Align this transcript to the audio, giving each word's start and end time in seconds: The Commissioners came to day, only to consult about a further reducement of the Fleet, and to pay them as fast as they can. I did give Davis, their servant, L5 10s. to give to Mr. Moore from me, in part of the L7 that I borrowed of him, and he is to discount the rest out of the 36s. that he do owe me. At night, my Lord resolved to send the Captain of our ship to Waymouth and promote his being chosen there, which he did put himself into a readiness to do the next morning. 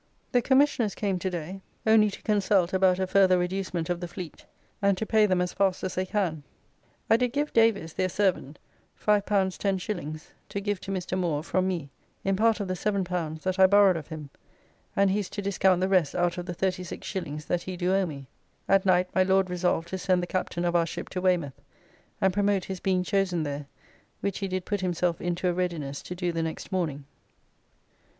The 0.31 0.41
Commissioners 0.41 0.95
came 0.95 1.19
to 1.19 1.29
day, 1.29 1.61
only 1.85 2.09
to 2.09 2.23
consult 2.23 2.73
about 2.73 2.97
a 2.97 3.05
further 3.05 3.37
reducement 3.37 3.87
of 3.87 3.99
the 3.99 4.07
Fleet, 4.07 4.47
and 4.81 4.97
to 4.97 5.05
pay 5.05 5.27
them 5.27 5.41
as 5.41 5.53
fast 5.53 5.83
as 5.83 5.93
they 5.93 6.07
can. 6.07 6.41
I 7.07 7.17
did 7.17 7.33
give 7.33 7.53
Davis, 7.53 7.93
their 7.93 8.09
servant, 8.09 8.57
L5 8.99 9.23
10s. 9.27 10.25
to 10.49 10.59
give 10.59 10.79
to 10.81 10.91
Mr. 10.91 11.15
Moore 11.15 11.43
from 11.43 11.67
me, 11.67 11.91
in 12.23 12.35
part 12.35 12.59
of 12.59 12.67
the 12.67 12.73
L7 12.73 13.41
that 13.43 13.59
I 13.59 13.67
borrowed 13.67 13.95
of 13.95 14.07
him, 14.07 14.31
and 14.95 15.11
he 15.11 15.19
is 15.19 15.29
to 15.29 15.39
discount 15.39 15.81
the 15.81 15.87
rest 15.87 16.15
out 16.15 16.39
of 16.39 16.47
the 16.47 16.55
36s. 16.55 17.45
that 17.45 17.61
he 17.61 17.77
do 17.77 17.93
owe 17.93 18.07
me. 18.07 18.25
At 18.67 18.87
night, 18.87 19.07
my 19.13 19.21
Lord 19.21 19.51
resolved 19.51 19.89
to 19.89 19.99
send 19.99 20.23
the 20.23 20.25
Captain 20.25 20.65
of 20.65 20.75
our 20.75 20.87
ship 20.87 21.09
to 21.09 21.21
Waymouth 21.21 21.61
and 22.19 22.33
promote 22.33 22.65
his 22.65 22.79
being 22.79 23.03
chosen 23.03 23.43
there, 23.43 23.67
which 24.21 24.39
he 24.39 24.47
did 24.47 24.65
put 24.65 24.81
himself 24.81 25.21
into 25.21 25.47
a 25.47 25.53
readiness 25.53 26.01
to 26.01 26.15
do 26.15 26.31
the 26.31 26.41
next 26.41 26.71
morning. 26.71 27.05